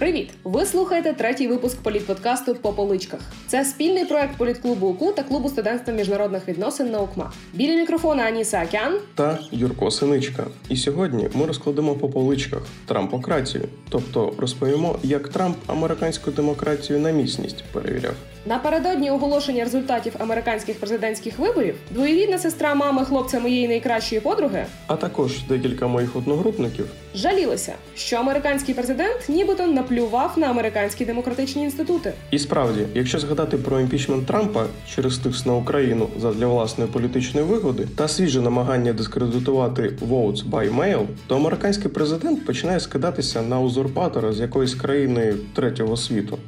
[0.00, 0.30] Привіт!
[0.44, 3.20] Ви слухаєте третій випуск політподкасту по поличках.
[3.46, 7.32] Це спільний проект політклубу УКУ та клубу студентства міжнародних відносин УКМА.
[7.54, 10.46] Біля мікрофона Аніса Акян та Юрко Синичка.
[10.68, 17.64] І сьогодні ми розкладемо по поличках Трампократію, тобто розповімо, як Трамп американську демократію на міцність
[17.72, 18.14] перевіряв.
[18.46, 25.44] Напередодні оголошення результатів американських президентських виборів двоєрідна сестра мами хлопця моєї найкращої подруги, а також
[25.48, 32.12] декілька моїх одногрупників жалілися, що американський президент нібито наплював на американські демократичні інститути.
[32.30, 37.88] І справді, якщо згадати про імпічмент Трампа через тиск на Україну задля власної політичної вигоди
[37.96, 44.40] та свіже намагання дискредитувати votes by mail, то американський президент починає скидатися на узурпатора з
[44.40, 46.38] якоїсь країни третього світу.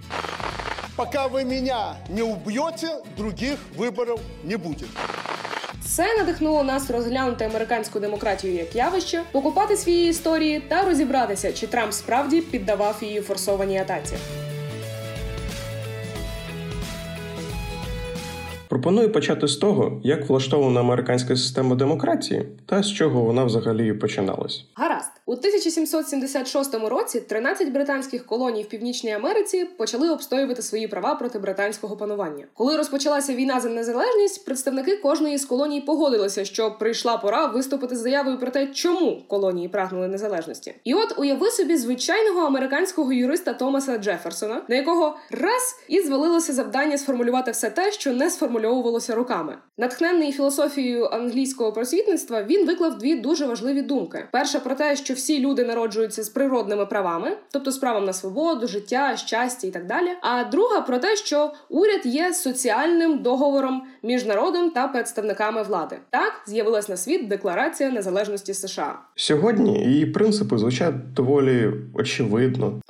[0.97, 4.85] Пока ви мене не уб'єте, других виборів не буде.
[5.87, 11.93] Це надихнуло нас розглянути американську демократію як явище, покупати свої історії та розібратися, чи Трамп
[11.93, 14.15] справді піддавав її форсованій атаці.
[18.73, 24.65] Пропоную почати з того, як влаштована американська система демократії та з чого вона взагалі починалась.
[24.75, 25.11] Гаразд.
[25.27, 31.97] У 1776 році 13 британських колоній в Північній Америці почали обстоювати свої права проти британського
[31.97, 32.45] панування.
[32.55, 37.99] Коли розпочалася війна за незалежність, представники кожної з колоній погодилися, що прийшла пора виступити з
[37.99, 40.75] заявою про те, чому колонії прагнули незалежності.
[40.85, 46.99] І от уяви собі звичайного американського юриста Томаса Джеферсона, на якого раз і звалилося завдання
[46.99, 48.31] сформулювати все те, що не
[48.63, 49.55] сформульовувалося руками.
[49.79, 55.39] Натхнений філософією англійського просвітництва, він виклав дві дуже важливі думки: перша про те, що всі
[55.39, 60.09] люди народжуються з природними правами, тобто з правом на свободу, життя, щастя і так далі.
[60.21, 65.97] А друга про те, що уряд є соціальним договором між народом та представниками влади.
[66.11, 68.99] Так з'явилась на світ Декларація Незалежності США.
[69.15, 72.81] Сьогодні її принципи звучать доволі очевидно.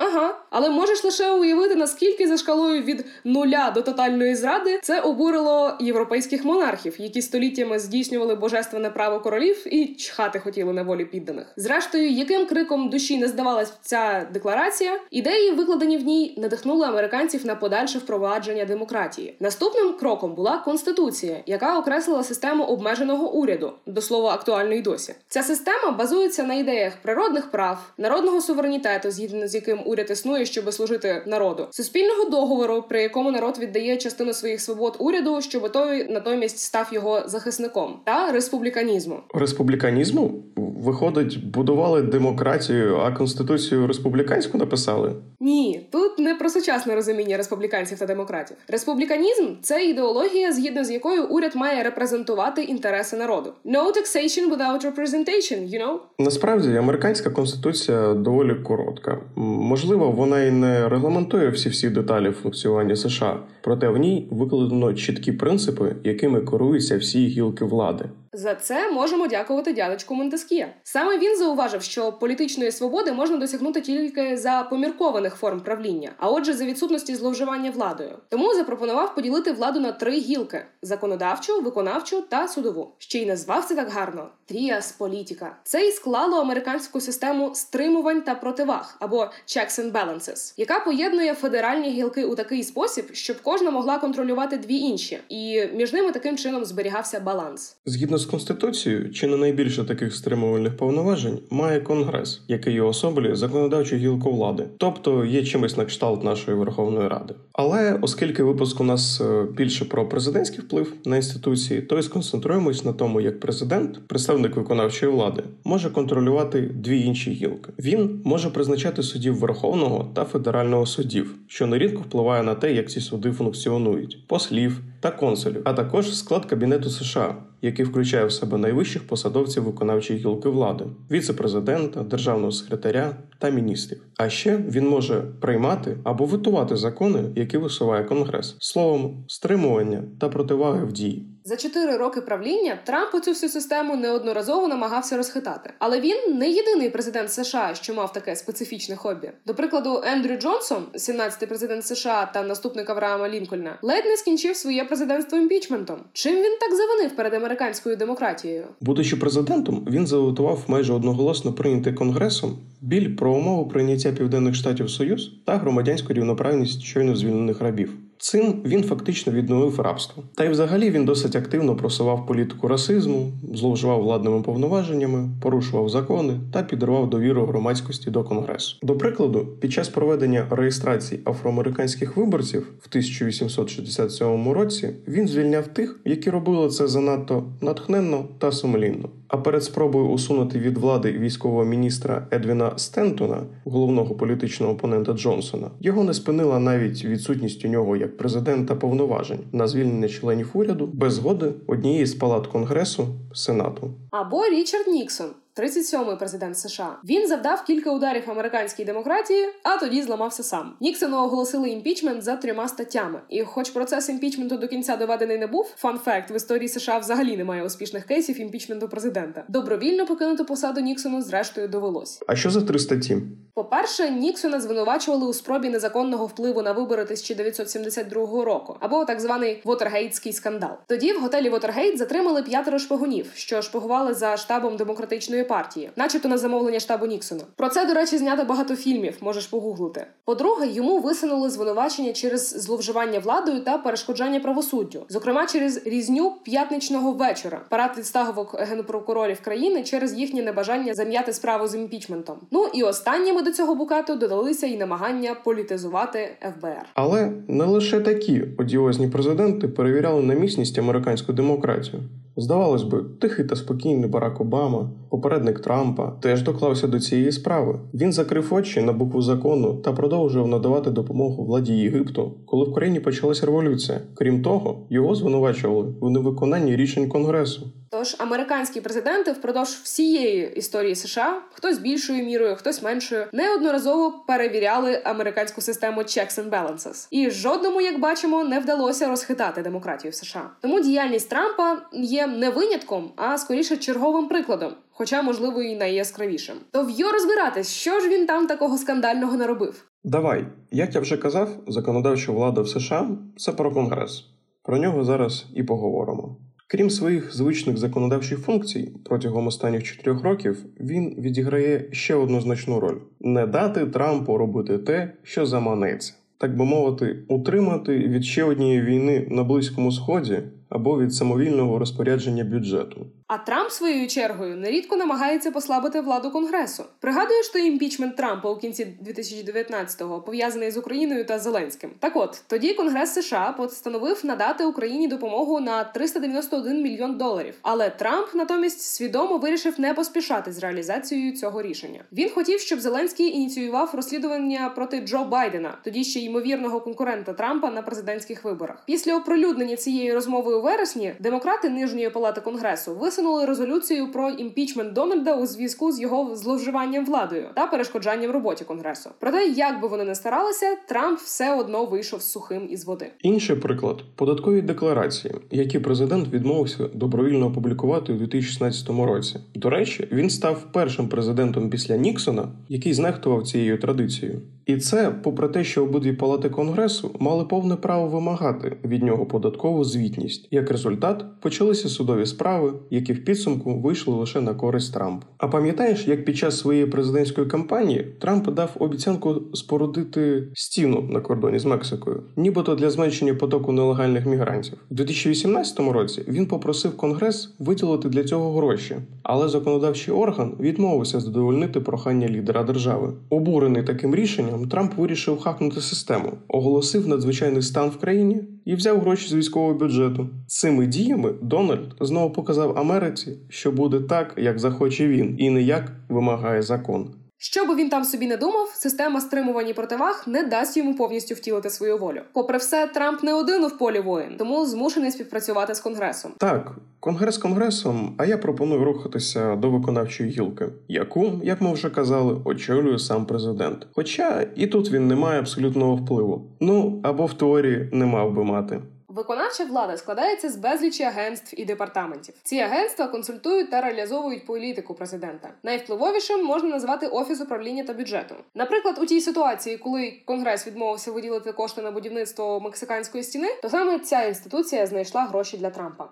[0.55, 6.45] Але можеш лише уявити, наскільки за шкалою від нуля до тотальної зради це обурило європейських
[6.45, 11.47] монархів, які століттями здійснювали божественне право королів і чхати хотіли на волі підданих.
[11.55, 17.55] Зрештою, яким криком душі не здавалась ця декларація, ідеї, викладені в ній, надихнули американців на
[17.55, 19.35] подальше впровадження демократії.
[19.39, 25.15] Наступним кроком була конституція, яка окреслила систему обмеженого уряду, до слова актуально й досі.
[25.27, 30.73] Ця система базується на ідеях природних прав, народного суверенітету, згідно з яким уряд існує, щоб
[30.73, 36.59] служити народу, суспільного договору, при якому народ віддає частину своїх свобод уряду, щоб той натомість
[36.59, 39.19] став його захисником, та республіканізму.
[39.33, 40.43] Республіканізму
[40.83, 45.11] виходить, будували демократію, а конституцію республіканську написали?
[45.39, 48.57] Ні, тут не про сучасне розуміння республіканців та демократів.
[48.67, 53.53] Республіканізм це ідеологія, згідно з якою уряд має репрезентувати інтереси народу.
[53.65, 55.95] No taxation without representation, you know?
[56.19, 59.17] Насправді американська конституція доволі коротка.
[59.35, 65.31] Можливо, вона і не регламентує всі всі деталі функціонування США, проте в ній викладено чіткі
[65.31, 68.05] принципи, якими керуються всі гілки влади.
[68.33, 70.73] За це можемо дякувати дядечку Монтескія.
[70.83, 76.53] Саме він зауважив, що політичної свободи можна досягнути тільки за поміркованих форм правління, а отже,
[76.53, 78.17] за відсутності зловживання владою.
[78.29, 82.91] Тому запропонував поділити владу на три гілки: законодавчу, виконавчу та судову.
[82.97, 85.55] Ще й назвав це так гарно: тріас політика.
[85.63, 89.17] Це й склало американську систему стримувань та противаг або
[89.47, 94.75] checks and balances, яка поєднує федеральні гілки у такий спосіб, щоб кожна могла контролювати дві
[94.75, 97.75] інші, і між ними таким чином зберігався баланс.
[97.85, 104.31] Згідно з конституцією, чи не найбільше таких стримувальних повноважень має конгрес, який особлює законодавчу гілку
[104.31, 107.33] влади, тобто є чимось на кшталт нашої Верховної Ради.
[107.53, 112.85] Але оскільки випуск у нас е, більше про президентський вплив на інституції, то і сконцентруємось
[112.85, 117.71] на тому, як президент, представник виконавчої влади, може контролювати дві інші гілки.
[117.79, 123.01] Він може призначати суддів Верховного та федерального суддів, що нерідко впливає на те, як ці
[123.01, 129.07] суди функціонують, послів та консулів, а також склад кабінету США який включає в себе найвищих
[129.07, 134.03] посадовців виконавчої гілки влади віце-президента, державного секретаря та міністрів.
[134.17, 140.85] А ще він може приймати або витувати закони, які висуває конгрес, словом, стримування та противаги
[140.85, 141.32] в дії.
[141.45, 145.73] За чотири роки правління Трамп цю всю систему неодноразово намагався розхитати.
[145.79, 149.31] Але він не єдиний президент США, що мав таке специфічне хобі.
[149.45, 154.83] До прикладу, Ендрю Джонсон, 17-й президент США та наступник Авраама Лінкольна, ледь не скінчив своє
[154.83, 155.97] президентство імпічментом.
[156.13, 158.67] Чим він так завинив перед американською демократією?
[158.81, 165.31] Будучи президентом, він завотував майже одноголосно прийнятий конгресом біль про умову прийняття південних штатів Союз
[165.45, 167.93] та громадянську рівноправність щойно звільнених рабів.
[168.23, 170.23] Цим він фактично відновив рабство.
[170.35, 176.63] Та й взагалі він досить активно просував політику расизму, зловживав владними повноваженнями, порушував закони та
[176.63, 178.77] підривав довіру громадськості до конгресу.
[178.81, 186.29] До прикладу, під час проведення реєстрації афроамериканських виборців в 1867 році він звільняв тих, які
[186.29, 189.09] робили це занадто натхненно та сумлінно.
[189.27, 196.03] А перед спробою усунути від влади військового міністра Едвіна Стентона, головного політичного опонента Джонсона, його
[196.03, 201.53] не спинила навіть відсутність у нього як президента повноважень на звільнення членів уряду без згоди
[201.67, 203.91] однієї з палат конгресу Сенату.
[204.11, 205.27] Або Річард Ніксон.
[205.57, 206.97] 37-й президент США.
[207.03, 210.73] Він завдав кілька ударів американській демократії, а тоді зламався сам.
[210.81, 213.21] Ніксону оголосили імпічмент за трьома статтями.
[213.29, 217.37] І, хоч процес імпічменту до кінця доведений не був, фан факт в історії США взагалі
[217.37, 219.43] немає успішних кейсів імпічменту президента.
[219.47, 222.23] Добровільно покинути посаду Ніксону зрештою довелось.
[222.27, 223.17] А що за три статті?
[223.55, 230.33] По-перше, Ніксона звинувачували у спробі незаконного впливу на вибори 1972 року, або так званий Вотергейтський
[230.33, 230.77] скандал.
[230.87, 236.37] Тоді в готелі Вотергейт затримали п'ятеро шпигунів, що шпигували за штабом демократичної партії, начебто на
[236.37, 237.41] замовлення штабу Ніксона.
[237.55, 240.05] Про це, до речі, знято багато фільмів, можеш погуглити.
[240.25, 247.61] По-друге, йому висунули звинувачення через зловживання владою та перешкоджання правосуддю, зокрема через різню п'ятничного вечора,
[247.69, 252.37] парад відставок генпрокурорів країни через їхнє небажання зам'яти справу з імпічментом.
[252.51, 256.85] Ну і останніми до цього букату додалися і намагання політизувати ФБР.
[256.93, 262.03] Але не лише такі одіозні президенти перевіряли на міцність американську демократію.
[262.35, 267.79] Здавалось би, тихий та спокійний Барак Обама, попередник Трампа, теж доклався до цієї справи.
[267.93, 272.99] Він закрив очі на букву закону та продовжував надавати допомогу владі Єгипту, коли в країні
[272.99, 274.01] почалася революція.
[274.13, 277.67] Крім того, його звинувачували в невиконанні рішень Конгресу.
[277.93, 285.61] Тож американські президенти впродовж всієї історії США, хтось більшою мірою, хтось меншою, неодноразово перевіряли американську
[285.61, 287.07] систему checks and balances.
[287.11, 290.49] І жодному, як бачимо, не вдалося розхитати демократію в США.
[290.61, 294.73] Тому діяльність Трампа є не винятком, а скоріше черговим прикладом.
[294.91, 296.55] Хоча, можливо, і найяскравішим.
[296.71, 299.85] То в'йо розбиратись, що ж він там такого скандального наробив.
[300.03, 303.07] Давай, як я вже казав, законодавча влада в США
[303.37, 304.25] це про конгрес.
[304.63, 306.37] Про нього зараз і поговоримо.
[306.75, 312.97] Крім своїх звичних законодавчих функцій, протягом останніх чотирьох років він відіграє ще одну значну роль:
[313.19, 319.27] не дати Трампу робити те, що заманеться, так би мовити, утримати від ще однієї війни
[319.29, 320.39] на Близькому Сході
[320.69, 323.05] або від самовільного розпорядження бюджету.
[323.33, 326.83] А Трамп своєю чергою нерідко намагається послабити владу конгресу.
[326.99, 331.91] Пригадуєш той імпічмент Трампа у кінці 2019-го, пов'язаний з Україною та Зеленським.
[331.99, 337.55] Так от тоді Конгрес США постановив надати Україні допомогу на 391 мільйон доларів.
[337.61, 342.03] Але Трамп натомість свідомо вирішив не поспішати з реалізацією цього рішення.
[342.11, 347.81] Він хотів, щоб Зеленський ініціював розслідування проти Джо Байдена, тоді ще ймовірного конкурента Трампа на
[347.81, 348.83] президентських виборах.
[348.85, 355.35] Після оприлюднення цієї розмови у вересні демократи нижньої палати конгресу висунули резолюцію про імпічмент Дональда
[355.35, 359.09] у зв'язку з його зловживанням владою та перешкоджанням роботі конгресу.
[359.19, 363.11] Проте, як би вони не старалися, Трамп все одно вийшов сухим із води.
[363.21, 369.35] Інший приклад податкові декларації, які президент відмовився добровільно опублікувати у 2016 році.
[369.55, 374.41] До речі, він став першим президентом після Ніксона, який знехтував цією традицією.
[374.65, 379.83] І це попри те, що обидві палати конгресу мали повне право вимагати від нього податкову
[379.83, 380.47] звітність.
[380.51, 385.25] Як результат, почалися судові справи, які в підсумку вийшли лише на користь Трампу.
[385.37, 391.59] А пам'ятаєш, як під час своєї президентської кампанії Трамп дав обіцянку спорудити стіну на кордоні
[391.59, 394.77] з Мексикою, нібито для зменшення потоку нелегальних мігрантів.
[394.91, 401.79] У 2018 році він попросив Конгрес виділити для цього гроші, але законодавчий орган відмовився задовольнити
[401.79, 403.13] прохання лідера держави.
[403.29, 409.29] Обурений таким рішенням, Трамп вирішив хакнути систему, оголосив надзвичайний стан в країні і взяв гроші
[409.29, 410.29] з військового бюджету.
[410.47, 415.91] Цими діями Дональд знову показав Америці, що буде так, як захоче він, і не як
[416.09, 417.15] вимагає закон.
[417.45, 421.35] Що би він там собі не думав, система стримувань і противаг не дасть йому повністю
[421.35, 422.21] втілити свою волю.
[422.33, 426.31] Попри все, Трамп не один в полі воїн, тому змушений співпрацювати з конгресом.
[426.37, 432.41] Так, конгрес конгресом, а я пропоную рухатися до виконавчої гілки, яку, як ми вже казали,
[432.45, 433.87] очолює сам президент.
[433.93, 436.47] Хоча і тут він не має абсолютного впливу.
[436.59, 438.81] Ну або в теорії не мав би мати.
[439.13, 442.35] Виконавча влада складається з безлічі агентств і департаментів.
[442.43, 445.49] Ці агентства консультують та реалізовують політику президента.
[445.63, 448.35] Найвпливовішим можна назвати офіс управління та бюджету.
[448.55, 453.99] Наприклад, у тій ситуації, коли конгрес відмовився виділити кошти на будівництво мексиканської стіни, то саме
[453.99, 456.09] ця інституція знайшла гроші для Трампа.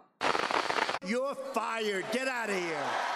[1.12, 2.04] You're fired.
[2.14, 3.11] Get out of here.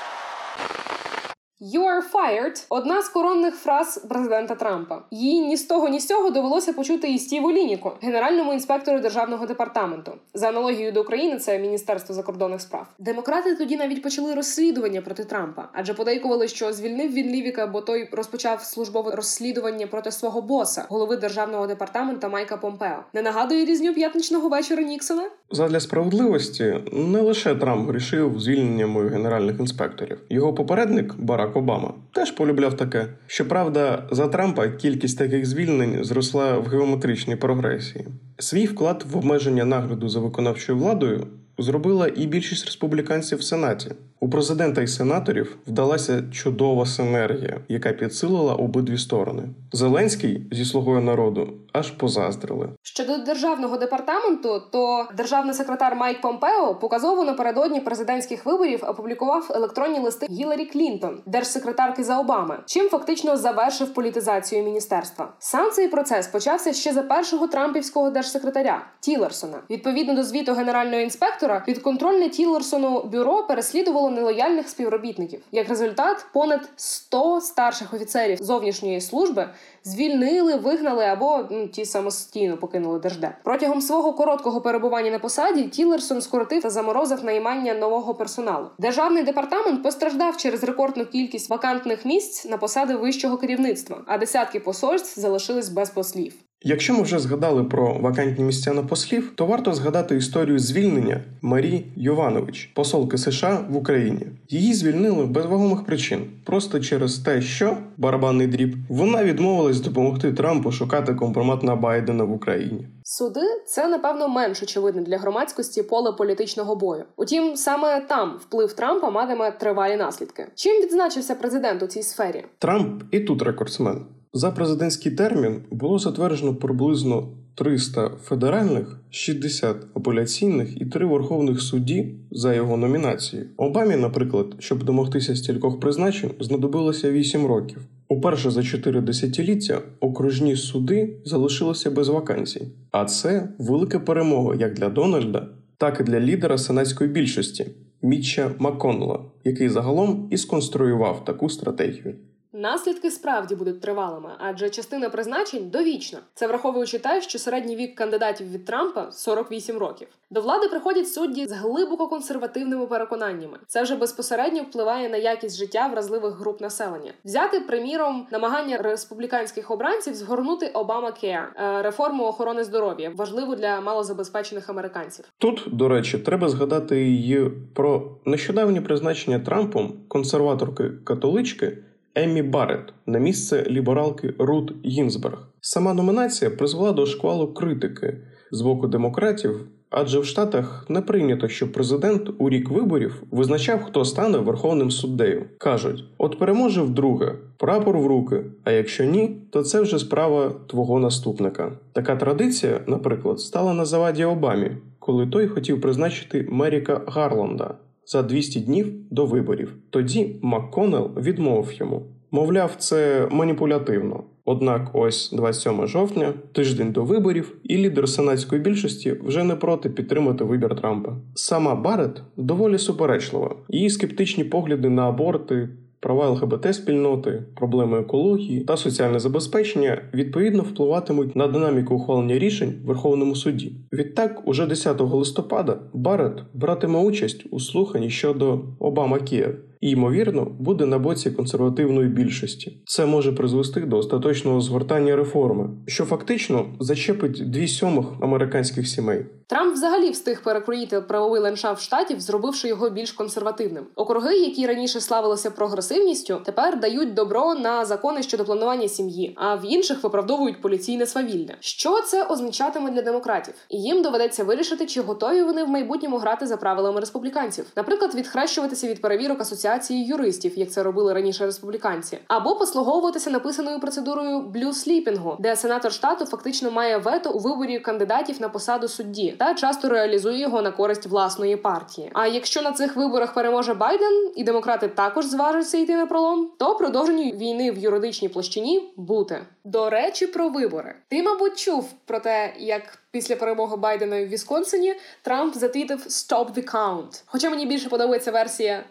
[1.61, 5.01] You are fired– одна з коронних фраз президента Трампа.
[5.11, 9.45] Її ні з того, ні з цього довелося почути і Стіву Лініку, генеральному інспектору державного
[9.45, 10.11] департаменту.
[10.33, 12.87] За аналогією до України, це Міністерство закордонних справ.
[12.99, 18.09] Демократи тоді навіть почали розслідування проти Трампа, адже подейкували, що звільнив він Лівіка, бо той
[18.11, 23.03] розпочав службове розслідування проти свого боса, голови державного департамента Майка Помпео.
[23.13, 25.29] Не нагадує різню п'ятничного вечора Ніксона?
[25.51, 30.17] Задля справедливості не лише Трамп грішив звільненнями генеральних інспекторів.
[30.29, 33.07] Його попередник Барак Обама теж полюбляв таке.
[33.27, 38.05] Щоправда, за Трампа кількість таких звільнень зросла в геометричній прогресії.
[38.39, 43.91] Свій вклад в обмеження нагляду за виконавчою владою зробила і більшість республіканців в сенаті.
[44.25, 49.43] У президента і сенаторів вдалася чудова синергія, яка підсилила обидві сторони.
[49.73, 52.69] Зеленський зі слугою народу аж позаздрили.
[52.83, 60.27] Щодо державного департаменту, то державний секретар Майк Помпео показово напередодні президентських виборів опублікував електронні листи
[60.29, 65.33] Гіларі Клінтон, держсекретарки за Обами, чим фактично завершив політизацію міністерства.
[65.39, 69.57] Сам цей процес почався ще за першого трампівського держсекретаря Тілерсона.
[69.69, 75.41] Відповідно до звіту генерального інспектора, підконтрольне Тілерсону бюро переслідувало нелояльних співробітників.
[75.51, 79.49] Як результат, понад 100 старших офіцерів зовнішньої служби
[79.83, 83.31] звільнили, вигнали або ну, ті самостійно покинули держдеп.
[83.43, 88.67] Протягом свого короткого перебування на посаді Тілерсон скоротив та заморозив наймання нового персоналу.
[88.79, 95.19] Державний департамент постраждав через рекордну кількість вакантних місць на посади вищого керівництва, а десятки посольств
[95.19, 96.44] залишились без послів.
[96.67, 101.85] Якщо ми вже згадали про вакантні місця на послів, то варто згадати історію звільнення Марі
[101.95, 104.27] Йованович, посолки США в Україні.
[104.49, 110.71] Її звільнили без вагомих причин, просто через те, що барабанний дріб вона відмовилась допомогти Трампу
[110.71, 112.87] шукати компромат на Байдена в Україні.
[113.03, 117.03] Суди це напевно менш очевидне для громадськості поле політичного бою.
[117.17, 120.47] Утім, саме там вплив Трампа матиме тривалі наслідки.
[120.55, 122.45] Чим відзначився президент у цій сфері?
[122.59, 124.05] Трамп і тут рекордсмен.
[124.37, 132.53] За президентський термін було затверджено приблизно 300 федеральних, 60 апеляційних і 3 верховних судді за
[132.53, 133.43] його номінації.
[133.57, 137.81] Обамі, наприклад, щоб домогтися стількох призначень, знадобилося 8 років.
[138.07, 144.89] Уперше за 4 десятиліття окружні суди залишилися без вакансій, а це велика перемога як для
[144.89, 147.65] Дональда, так і для лідера сенатської більшості
[148.01, 152.15] Мітча Макконнелла, який загалом і сконструював таку стратегію.
[152.57, 156.19] Наслідки справді будуть тривалими, адже частина призначень довічна.
[156.33, 160.07] Це враховуючи те, що середній вік кандидатів від Трампа 48 років.
[160.29, 163.57] До влади приходять судді з глибоко консервативними переконаннями.
[163.67, 167.11] Це вже безпосередньо впливає на якість життя вразливих груп населення.
[167.25, 175.25] Взяти приміром намагання республіканських обранців згорнути Обама Care– реформу охорони здоров'я, важливу для малозабезпечених американців.
[175.37, 181.77] Тут, до речі, треба згадати і про нещодавнє призначення Трампом консерваторки католички.
[182.17, 185.47] Еммі Барретт на місце лібералки Рут Гінзберг.
[185.61, 188.17] Сама номінація призвела до шквалу критики
[188.51, 194.05] з боку демократів, адже в Штатах не прийнято, щоб президент у рік виборів визначав, хто
[194.05, 195.45] стане верховним суддею.
[195.57, 198.43] кажуть: от переможе вдруге, прапор в руки.
[198.63, 201.71] А якщо ні, то це вже справа твого наступника.
[201.93, 208.59] Така традиція, наприклад, стала на заваді Обамі, коли той хотів призначити Меріка Гарланда за 200
[208.59, 209.73] днів до виборів.
[209.89, 212.01] Тоді МакКоннелл відмовив йому.
[212.31, 214.23] Мовляв, це маніпулятивно.
[214.45, 220.43] Однак, ось 27 жовтня, тиждень до виборів, і лідер сенатської більшості вже не проти підтримати
[220.43, 221.17] вибір Трампа.
[221.35, 223.55] Сама Барет доволі суперечлива.
[223.69, 225.69] Її скептичні погляди на аборти.
[225.99, 232.87] Права ЛГБТ спільноти, проблеми екології та соціальне забезпечення відповідно впливатимуть на динаміку ухвалення рішень в
[232.87, 233.71] Верховному суді.
[233.93, 240.85] Відтак, уже 10 листопада Барет братиме участь у слуханні щодо Обама Кієв і, ймовірно, буде
[240.85, 242.83] на боці консервативної більшості.
[242.85, 249.25] Це може призвести до остаточного згортання реформи, що фактично зачепить дві сьомих американських сімей.
[249.47, 253.85] Трамп взагалі встиг перекроїти правовий ландшафт штатів, зробивши його більш консервативним.
[253.95, 259.61] Округи, які раніше славилися прогресивністю, тепер дають добро на закони щодо планування сім'ї, а в
[259.65, 261.53] інших виправдовують поліційне свавілля.
[261.59, 263.53] Що це означатиме для демократів?
[263.69, 268.87] І їм доведеться вирішити, чи готові вони в майбутньому грати за правилами республіканців, наприклад, відхрещуватися
[268.87, 275.55] від перевірок асоціації юристів, як це робили раніше республіканці, або послуговуватися написаною процедурою блю-сліпінгу, де
[275.55, 280.61] сенатор штату фактично має вето у виборі кандидатів на посаду судді та часто реалізує його
[280.61, 282.11] на користь власної партії.
[282.13, 286.75] А якщо на цих виборах переможе Байден і демократи також зважаться йти на пролом, то
[286.75, 289.45] продовженню війни в юридичній площині бути.
[289.63, 290.95] До речі, про вибори.
[291.07, 292.81] Ти, мабуть, чув про те, як
[293.11, 297.23] після перемоги Байдена в Вісконсині Трамп затвітив «Stop the count».
[297.25, 298.83] Хоча мені більше подобається версія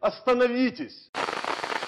[0.00, 1.10] Остановитесь!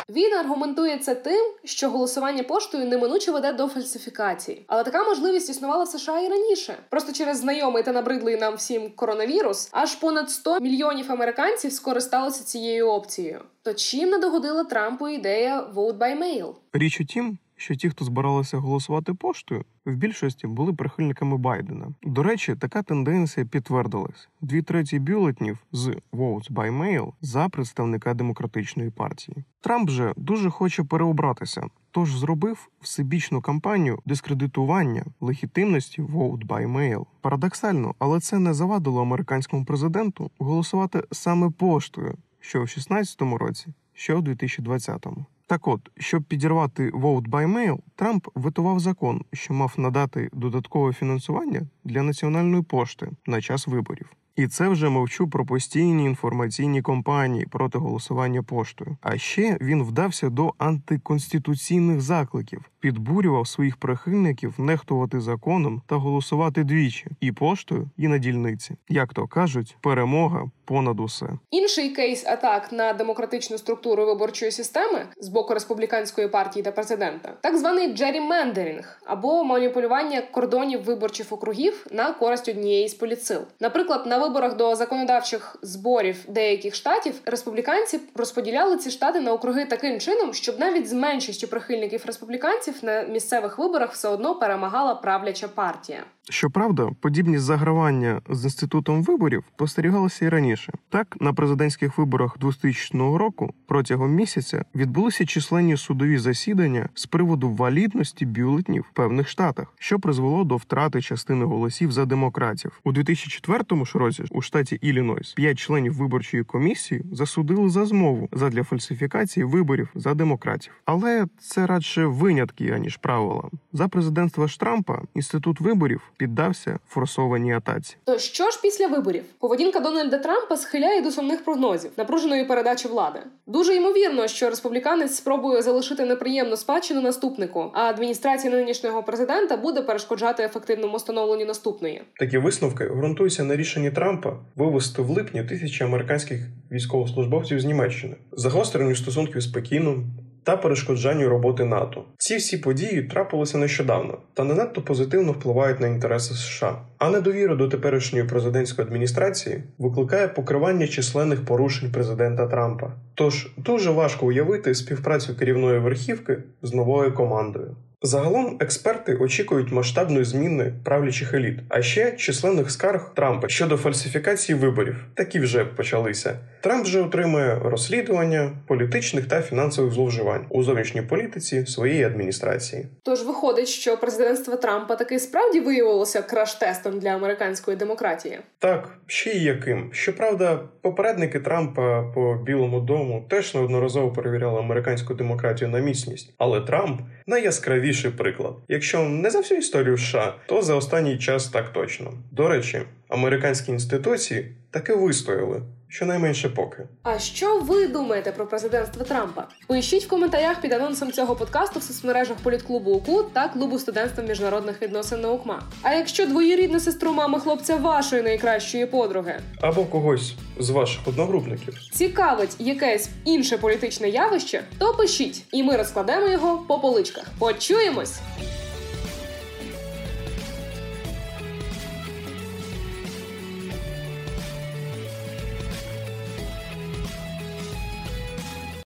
[0.08, 4.64] Він аргументує це тим, що голосування поштою неминуче веде до фальсифікації.
[4.66, 6.74] Але така можливість існувала в США і раніше.
[6.88, 12.88] Просто через знайомий та набридлий нам всім коронавірус, аж понад 100 мільйонів американців скористалися цією
[12.88, 13.42] опцією.
[13.62, 16.54] То чим не догодила Трампу ідея «vote by mail»?
[16.72, 21.88] Річ у тім, що ті, хто збиралися голосувати поштою, в більшості були прихильниками Байдена.
[22.02, 28.90] До речі, така тенденція підтвердилась: дві треті бюлетнів з «votes by mail» за представника демократичної
[28.90, 29.44] партії.
[29.60, 37.06] Трамп же дуже хоче переобратися, тож зробив всебічну кампанію дискредитування легітимності «vote by mail».
[37.20, 44.16] Парадоксально, але це не завадило американському президенту голосувати саме поштою, що в 2016 році, що
[44.16, 45.26] в 2020-му.
[45.50, 51.62] Так от, щоб підірвати vote by mail, Трамп витував закон, що мав надати додаткове фінансування
[51.84, 54.12] для національної пошти на час виборів.
[54.40, 58.96] І це вже мовчу про постійні інформаційні кампанії проти голосування поштою.
[59.00, 67.06] А ще він вдався до антиконституційних закликів, підбурював своїх прихильників нехтувати законом та голосувати двічі
[67.20, 68.74] і поштою, і на дільниці.
[68.88, 71.26] Як то кажуть, перемога понад усе.
[71.50, 77.56] Інший кейс атак на демократичну структуру виборчої системи з боку республіканської партії та президента, так
[77.56, 83.40] званий джерімендерінг або маніпулювання кордонів виборчих округів на користь однієї з політсил.
[83.60, 90.00] Наприклад, на виборах до законодавчих зборів деяких штатів республіканці розподіляли ці штати на округи таким
[90.00, 96.04] чином, щоб навіть з меншістю прихильників республіканців на місцевих виборах все одно перемагала правляча партія.
[96.28, 100.72] Щоправда, подібні загравання з інститутом виборів спостерігалися і раніше.
[100.88, 108.26] Так, на президентських виборах 2000 року протягом місяця відбулися численні судові засідання з приводу валідності
[108.26, 112.80] бюлетнів в певних штатах, що призвело до втрати частини голосів за демократів.
[112.84, 118.64] У 2004 ж році у штаті Іллінойс п'ять членів виборчої комісії засудили за змову задля
[118.64, 120.72] фальсифікації виборів за демократів.
[120.84, 123.50] Але це радше винятки аніж правила.
[123.72, 127.96] За президентства ж Трампа інститут виборів піддався форсованій атаці.
[128.04, 129.22] То що ж після виборів?
[129.38, 133.18] Поведінка Дональда Трампа схиляє до сумних прогнозів напруженої передачі влади.
[133.46, 140.42] Дуже ймовірно, що республіканець спробує залишити неприємну спадщину наступнику, а адміністрація нинішнього президента буде перешкоджати
[140.42, 142.02] ефективному встановленню наступної.
[142.18, 146.40] Такі висновки ґрунтуються на рішенні Трампа вивести в липні тисячі американських
[146.72, 150.04] військовослужбовців з Німеччини, загостренню стосунків з Пекіном
[150.44, 152.04] та перешкоджанню роботи НАТО.
[152.18, 156.78] Ці всі події трапилися нещодавно та не надто позитивно впливають на інтереси США.
[156.98, 162.92] А недовіра до теперішньої президентської адміністрації викликає покривання численних порушень президента Трампа.
[163.14, 167.76] Тож дуже важко уявити співпрацю керівної верхівки з новою командою.
[168.02, 175.04] Загалом експерти очікують масштабної зміни правлячих еліт, а ще численних скарг Трампа щодо фальсифікації виборів.
[175.14, 176.38] Такі вже почалися.
[176.60, 182.86] Трамп вже отримує розслідування політичних та фінансових зловживань у зовнішній політиці своєї адміністрації.
[183.02, 188.38] Тож виходить, що президентство Трампа таки справді виявилося краш-тестом для американської демократії.
[188.58, 189.90] Так, ще й яким.
[189.92, 197.00] Щоправда, попередники Трампа по Білому дому теж неодноразово перевіряли американську демократію на міцність, але Трамп
[197.26, 198.54] найяскравіший приклад.
[198.68, 202.12] Якщо не за всю історію США, то за останній час так точно.
[202.30, 205.62] До речі, американські інституції таки вистояли.
[205.92, 206.82] Щонайменше поки.
[207.02, 209.48] А що ви думаєте про президентство Трампа?
[209.66, 214.82] Пишіть в коментарях під анонсом цього подкасту в соцмережах політклубу УКУ та клубу студентства міжнародних
[214.82, 215.62] відносин наукма.
[215.82, 222.56] А якщо двоюрідна сестру мами хлопця вашої найкращої подруги або когось з ваших одногрупників цікавить
[222.58, 227.24] якесь інше політичне явище, то пишіть, і ми розкладемо його по поличках.
[227.38, 228.20] Почуємось!